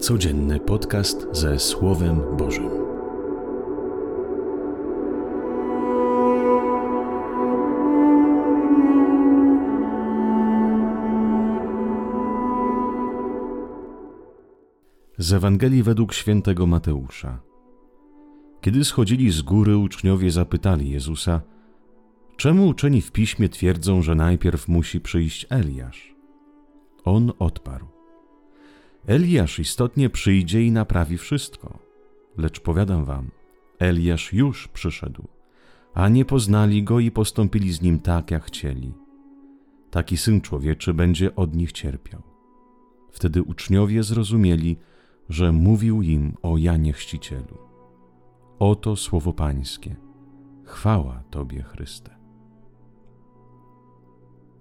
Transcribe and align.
Codzienny 0.00 0.60
podcast 0.60 1.26
ze 1.32 1.58
Słowem 1.58 2.20
Bożym. 2.36 2.70
Z 15.18 15.32
Ewangelii 15.32 15.82
według 15.82 16.14
świętego 16.14 16.66
Mateusza. 16.66 17.40
Kiedy 18.60 18.84
schodzili 18.84 19.30
z 19.30 19.42
góry, 19.42 19.76
uczniowie 19.76 20.30
zapytali 20.30 20.90
Jezusa: 20.90 21.40
Czemu 22.36 22.68
uczeni 22.68 23.02
w 23.02 23.12
piśmie 23.12 23.48
twierdzą, 23.48 24.02
że 24.02 24.14
najpierw 24.14 24.68
musi 24.68 25.00
przyjść 25.00 25.46
Eliasz? 25.50 26.14
On 27.04 27.32
odparł: 27.38 27.95
Eliasz 29.06 29.58
istotnie 29.58 30.10
przyjdzie 30.10 30.62
i 30.62 30.72
naprawi 30.72 31.18
wszystko. 31.18 31.78
Lecz 32.38 32.60
powiadam 32.60 33.04
wam, 33.04 33.30
Eliasz 33.78 34.32
już 34.32 34.68
przyszedł, 34.68 35.24
a 35.94 36.08
nie 36.08 36.24
poznali 36.24 36.82
go 36.84 37.00
i 37.00 37.10
postąpili 37.10 37.72
z 37.72 37.82
nim 37.82 38.00
tak, 38.00 38.30
jak 38.30 38.44
chcieli. 38.44 38.94
Taki 39.90 40.16
syn 40.16 40.40
człowieczy 40.40 40.94
będzie 40.94 41.36
od 41.36 41.54
nich 41.54 41.72
cierpiał. 41.72 42.22
Wtedy 43.10 43.42
uczniowie 43.42 44.02
zrozumieli, 44.02 44.76
że 45.28 45.52
mówił 45.52 46.02
im 46.02 46.34
o 46.42 46.56
Janie 46.56 46.92
Chrzcicielu. 46.92 47.58
Oto 48.58 48.96
słowo 48.96 49.32
Pańskie. 49.32 49.96
Chwała 50.64 51.22
Tobie, 51.30 51.62
Chryste. 51.62 52.16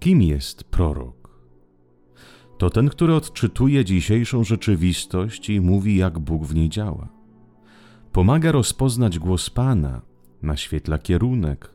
Kim 0.00 0.22
jest 0.22 0.64
prorok? 0.64 1.17
To 2.58 2.70
ten, 2.70 2.88
który 2.88 3.14
odczytuje 3.14 3.84
dzisiejszą 3.84 4.44
rzeczywistość 4.44 5.50
i 5.50 5.60
mówi, 5.60 5.96
jak 5.96 6.18
Bóg 6.18 6.44
w 6.44 6.54
niej 6.54 6.68
działa. 6.68 7.08
Pomaga 8.12 8.52
rozpoznać 8.52 9.18
głos 9.18 9.50
Pana, 9.50 10.00
naświetla 10.42 10.98
kierunek, 10.98 11.74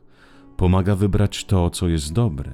pomaga 0.56 0.94
wybrać 0.94 1.44
to, 1.44 1.70
co 1.70 1.88
jest 1.88 2.12
dobre. 2.12 2.52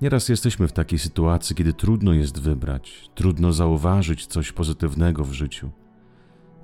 Nieraz 0.00 0.28
jesteśmy 0.28 0.68
w 0.68 0.72
takiej 0.72 0.98
sytuacji, 0.98 1.56
kiedy 1.56 1.72
trudno 1.72 2.12
jest 2.12 2.40
wybrać, 2.40 3.10
trudno 3.14 3.52
zauważyć 3.52 4.26
coś 4.26 4.52
pozytywnego 4.52 5.24
w 5.24 5.32
życiu. 5.32 5.70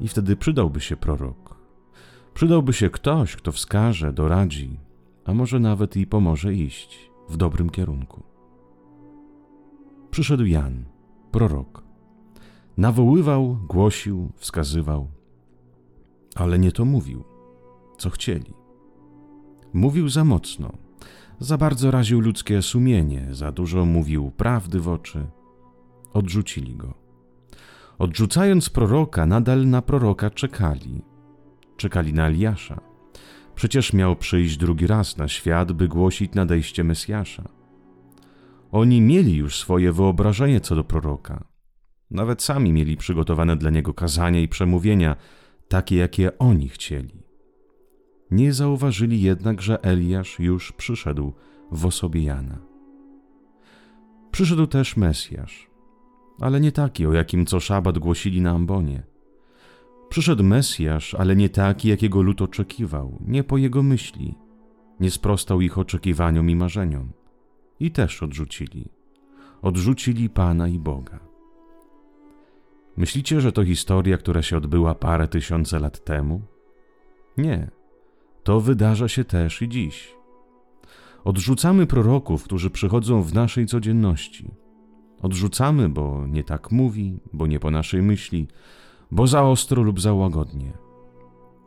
I 0.00 0.08
wtedy 0.08 0.36
przydałby 0.36 0.80
się 0.80 0.96
prorok. 0.96 1.56
Przydałby 2.34 2.72
się 2.72 2.90
ktoś, 2.90 3.36
kto 3.36 3.52
wskaże, 3.52 4.12
doradzi, 4.12 4.80
a 5.24 5.34
może 5.34 5.60
nawet 5.60 5.96
i 5.96 6.06
pomoże 6.06 6.54
iść 6.54 7.10
w 7.28 7.36
dobrym 7.36 7.70
kierunku. 7.70 8.27
Przyszedł 10.10 10.44
Jan, 10.44 10.84
prorok. 11.30 11.82
Nawoływał, 12.76 13.58
głosił, 13.68 14.32
wskazywał, 14.36 15.10
ale 16.34 16.58
nie 16.58 16.72
to 16.72 16.84
mówił, 16.84 17.24
co 17.98 18.10
chcieli. 18.10 18.54
Mówił 19.72 20.08
za 20.08 20.24
mocno, 20.24 20.72
za 21.40 21.58
bardzo 21.58 21.90
raził 21.90 22.20
ludzkie 22.20 22.62
sumienie, 22.62 23.28
za 23.30 23.52
dużo 23.52 23.84
mówił 23.84 24.30
prawdy 24.30 24.80
w 24.80 24.88
oczy. 24.88 25.26
Odrzucili 26.12 26.76
go. 26.76 26.94
Odrzucając 27.98 28.70
proroka, 28.70 29.26
nadal 29.26 29.68
na 29.68 29.82
proroka 29.82 30.30
czekali. 30.30 31.02
Czekali 31.76 32.12
na 32.12 32.26
Eliasza. 32.26 32.80
Przecież 33.54 33.92
miał 33.92 34.16
przyjść 34.16 34.56
drugi 34.56 34.86
raz 34.86 35.16
na 35.16 35.28
świat, 35.28 35.72
by 35.72 35.88
głosić 35.88 36.34
nadejście 36.34 36.84
Mesjasza. 36.84 37.57
Oni 38.72 39.00
mieli 39.00 39.36
już 39.36 39.58
swoje 39.58 39.92
wyobrażenie 39.92 40.60
co 40.60 40.74
do 40.74 40.84
proroka. 40.84 41.44
Nawet 42.10 42.42
sami 42.42 42.72
mieli 42.72 42.96
przygotowane 42.96 43.56
dla 43.56 43.70
niego 43.70 43.94
kazania 43.94 44.40
i 44.40 44.48
przemówienia, 44.48 45.16
takie 45.68 45.96
jakie 45.96 46.38
oni 46.38 46.68
chcieli. 46.68 47.22
Nie 48.30 48.52
zauważyli 48.52 49.22
jednak, 49.22 49.62
że 49.62 49.82
Eliasz 49.82 50.38
już 50.38 50.72
przyszedł 50.72 51.32
w 51.72 51.86
osobie 51.86 52.22
Jana. 52.22 52.58
Przyszedł 54.30 54.66
też 54.66 54.96
Mesjasz, 54.96 55.70
ale 56.40 56.60
nie 56.60 56.72
taki, 56.72 57.06
o 57.06 57.12
jakim 57.12 57.46
co 57.46 57.60
szabat 57.60 57.98
głosili 57.98 58.40
na 58.40 58.50
ambonie. 58.50 59.02
Przyszedł 60.08 60.44
Mesjasz, 60.44 61.14
ale 61.14 61.36
nie 61.36 61.48
taki, 61.48 61.88
jakiego 61.88 62.22
lud 62.22 62.42
oczekiwał, 62.42 63.18
nie 63.26 63.44
po 63.44 63.56
jego 63.56 63.82
myśli, 63.82 64.34
nie 65.00 65.10
sprostał 65.10 65.60
ich 65.60 65.78
oczekiwaniom 65.78 66.50
i 66.50 66.56
marzeniom. 66.56 67.17
I 67.80 67.90
też 67.90 68.22
odrzucili. 68.22 68.88
Odrzucili 69.62 70.30
Pana 70.30 70.68
i 70.68 70.78
Boga. 70.78 71.18
Myślicie, 72.96 73.40
że 73.40 73.52
to 73.52 73.64
historia, 73.64 74.18
która 74.18 74.42
się 74.42 74.56
odbyła 74.56 74.94
parę 74.94 75.28
tysiące 75.28 75.78
lat 75.78 76.04
temu? 76.04 76.40
Nie. 77.36 77.70
To 78.44 78.60
wydarza 78.60 79.08
się 79.08 79.24
też 79.24 79.62
i 79.62 79.68
dziś. 79.68 80.14
Odrzucamy 81.24 81.86
proroków, 81.86 82.44
którzy 82.44 82.70
przychodzą 82.70 83.22
w 83.22 83.34
naszej 83.34 83.66
codzienności. 83.66 84.50
Odrzucamy, 85.22 85.88
bo 85.88 86.26
nie 86.26 86.44
tak 86.44 86.72
mówi, 86.72 87.20
bo 87.32 87.46
nie 87.46 87.60
po 87.60 87.70
naszej 87.70 88.02
myśli, 88.02 88.48
bo 89.10 89.26
za 89.26 89.42
ostro 89.42 89.82
lub 89.82 90.00
za 90.00 90.12
łagodnie. 90.12 90.72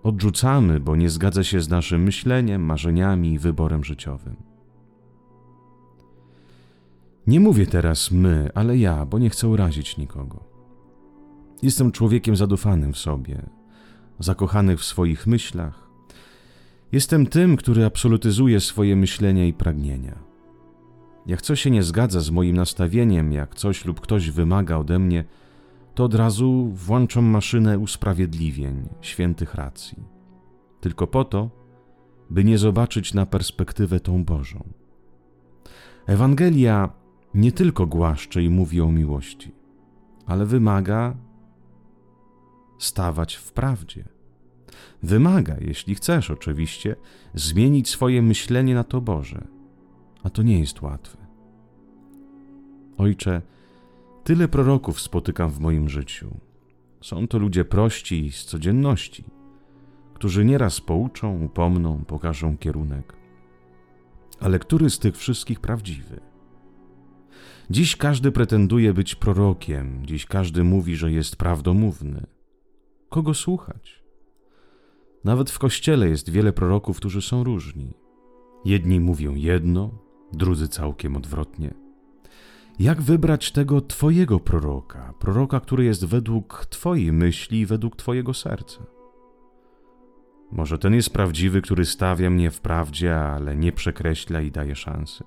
Odrzucamy, 0.03 0.79
bo 0.79 0.95
nie 0.95 1.09
zgadza 1.09 1.43
się 1.43 1.61
z 1.61 1.69
naszym 1.69 2.03
myśleniem, 2.03 2.65
marzeniami 2.65 3.33
i 3.33 3.39
wyborem 3.39 3.83
życiowym. 3.83 4.50
Nie 7.27 7.39
mówię 7.39 7.67
teraz 7.67 8.11
my, 8.11 8.49
ale 8.53 8.77
ja, 8.77 9.05
bo 9.05 9.19
nie 9.19 9.29
chcę 9.29 9.47
urazić 9.47 9.97
nikogo. 9.97 10.43
Jestem 11.61 11.91
człowiekiem 11.91 12.35
zadufanym 12.35 12.93
w 12.93 12.97
sobie, 12.97 13.41
zakochany 14.19 14.77
w 14.77 14.83
swoich 14.83 15.27
myślach. 15.27 15.89
Jestem 16.91 17.25
tym, 17.25 17.57
który 17.57 17.85
absolutyzuje 17.85 18.59
swoje 18.59 18.95
myślenia 18.95 19.45
i 19.45 19.53
pragnienia. 19.53 20.19
Jak 21.25 21.41
coś 21.41 21.61
się 21.61 21.71
nie 21.71 21.83
zgadza 21.83 22.19
z 22.19 22.29
moim 22.29 22.55
nastawieniem, 22.55 23.31
jak 23.31 23.55
coś 23.55 23.85
lub 23.85 23.99
ktoś 23.99 24.29
wymaga 24.29 24.77
ode 24.77 24.99
mnie, 24.99 25.23
to 25.95 26.03
od 26.03 26.15
razu 26.15 26.71
włączam 26.73 27.25
maszynę 27.25 27.79
usprawiedliwień, 27.79 28.89
świętych 29.01 29.55
racji. 29.55 30.03
Tylko 30.81 31.07
po 31.07 31.23
to, 31.25 31.49
by 32.29 32.43
nie 32.43 32.57
zobaczyć 32.57 33.13
na 33.13 33.25
perspektywę 33.25 33.99
tą 33.99 34.23
Bożą. 34.23 34.63
Ewangelia 36.05 37.00
nie 37.33 37.51
tylko 37.51 37.87
głaszcze 37.87 38.43
i 38.43 38.49
mówi 38.49 38.81
o 38.81 38.91
miłości, 38.91 39.51
ale 40.25 40.45
wymaga 40.45 41.15
stawać 42.79 43.35
w 43.35 43.51
prawdzie. 43.51 44.03
Wymaga, 45.03 45.55
jeśli 45.61 45.95
chcesz 45.95 46.31
oczywiście, 46.31 46.95
zmienić 47.33 47.89
swoje 47.89 48.21
myślenie 48.21 48.75
na 48.75 48.83
to 48.83 49.01
Boże, 49.01 49.47
a 50.23 50.29
to 50.29 50.43
nie 50.43 50.59
jest 50.59 50.81
łatwe. 50.81 51.17
Ojcze, 52.97 53.41
tyle 54.23 54.47
proroków 54.47 55.01
spotykam 55.01 55.49
w 55.49 55.59
moim 55.59 55.89
życiu. 55.89 56.37
Są 57.01 57.27
to 57.27 57.37
ludzie 57.37 57.65
prości 57.65 58.31
z 58.31 58.45
codzienności, 58.45 59.23
którzy 60.13 60.45
nieraz 60.45 60.81
pouczą, 60.81 61.43
upomną, 61.43 62.05
pokażą 62.05 62.57
kierunek. 62.57 63.15
Ale 64.39 64.59
który 64.59 64.89
z 64.89 64.99
tych 64.99 65.17
wszystkich 65.17 65.59
prawdziwy? 65.59 66.30
Dziś 67.71 67.95
każdy 67.95 68.31
pretenduje 68.31 68.93
być 68.93 69.15
prorokiem, 69.15 70.05
dziś 70.05 70.25
każdy 70.25 70.63
mówi, 70.63 70.95
że 70.95 71.11
jest 71.11 71.35
prawdomówny. 71.35 72.25
Kogo 73.09 73.33
słuchać? 73.33 74.03
Nawet 75.23 75.51
w 75.51 75.59
kościele 75.59 76.09
jest 76.09 76.29
wiele 76.29 76.53
proroków, 76.53 76.97
którzy 76.97 77.21
są 77.21 77.43
różni. 77.43 77.93
Jedni 78.65 78.99
mówią 78.99 79.35
jedno, 79.35 79.91
drudzy 80.33 80.67
całkiem 80.67 81.15
odwrotnie. 81.15 81.73
Jak 82.79 83.01
wybrać 83.01 83.51
tego 83.51 83.81
Twojego 83.81 84.39
proroka, 84.39 85.13
proroka, 85.19 85.59
który 85.59 85.85
jest 85.85 86.05
według 86.05 86.65
Twojej 86.65 87.11
myśli 87.11 87.59
i 87.59 87.65
według 87.65 87.95
Twojego 87.95 88.33
serca? 88.33 88.85
Może 90.51 90.77
ten 90.77 90.93
jest 90.93 91.13
prawdziwy, 91.13 91.61
który 91.61 91.85
stawia 91.85 92.29
mnie 92.29 92.51
w 92.51 92.61
prawdzie, 92.61 93.19
ale 93.19 93.55
nie 93.55 93.71
przekreśla 93.71 94.41
i 94.41 94.51
daje 94.51 94.75
szansy. 94.75 95.23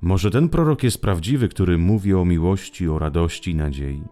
Może 0.00 0.30
ten 0.30 0.48
prorok 0.48 0.82
jest 0.82 1.00
prawdziwy, 1.00 1.48
który 1.48 1.78
mówi 1.78 2.14
o 2.14 2.24
miłości, 2.24 2.88
o 2.88 2.98
radości 2.98 3.50
i 3.50 3.54
nadziei. 3.54 4.02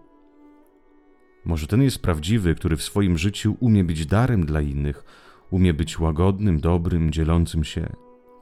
Może 1.45 1.67
ten 1.67 1.81
jest 1.81 2.01
prawdziwy, 2.01 2.55
który 2.55 2.77
w 2.77 2.83
swoim 2.83 3.17
życiu 3.17 3.57
umie 3.59 3.83
być 3.83 4.05
darem 4.05 4.45
dla 4.45 4.61
innych, 4.61 5.03
umie 5.51 5.73
być 5.73 5.99
łagodnym, 5.99 6.59
dobrym, 6.59 7.11
dzielącym 7.11 7.63
się, 7.63 7.95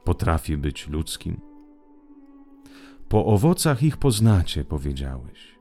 potrafi 0.04 0.58
być 0.58 0.88
ludzkim. 0.88 1.42
Po 3.10 3.26
owocach 3.26 3.84
ich 3.84 3.98
poznacie, 3.98 4.66
powiedziałeś. 4.66 5.56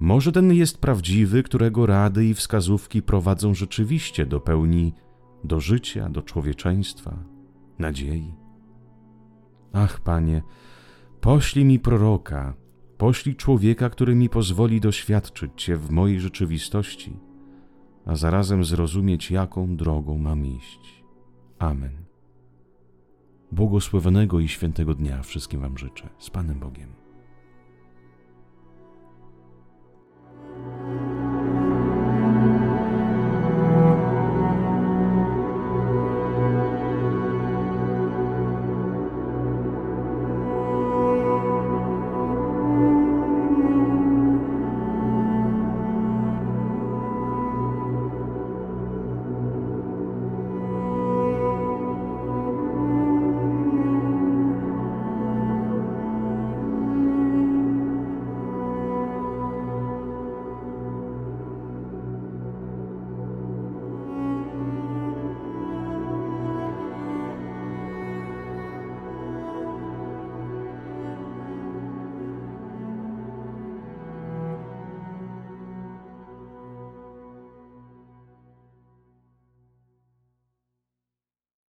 Może 0.00 0.32
ten 0.32 0.52
jest 0.52 0.80
prawdziwy, 0.80 1.42
którego 1.42 1.86
rady 1.86 2.26
i 2.26 2.34
wskazówki 2.34 3.02
prowadzą 3.02 3.54
rzeczywiście 3.54 4.26
do 4.26 4.40
pełni, 4.40 4.92
do 5.44 5.60
życia, 5.60 6.08
do 6.08 6.22
człowieczeństwa, 6.22 7.18
nadziei. 7.78 8.34
Ach, 9.72 10.00
panie, 10.00 10.42
poślij 11.26 11.64
mi 11.64 11.78
proroka, 11.78 12.54
Poślij 12.98 13.36
człowieka, 13.36 13.90
który 13.90 14.14
mi 14.14 14.28
pozwoli 14.28 14.80
doświadczyć 14.80 15.52
Cię 15.56 15.76
w 15.76 15.90
mojej 15.90 16.20
rzeczywistości, 16.20 17.16
a 18.04 18.16
zarazem 18.16 18.64
zrozumieć, 18.64 19.30
jaką 19.30 19.76
drogą 19.76 20.18
mam 20.18 20.46
iść. 20.46 21.04
Amen. 21.58 21.96
Błogosławionego 23.52 24.40
i 24.40 24.48
świętego 24.48 24.94
dnia 24.94 25.22
wszystkim 25.22 25.60
Wam 25.60 25.78
życzę. 25.78 26.08
Z 26.18 26.30
Panem 26.30 26.58
Bogiem. 26.58 27.05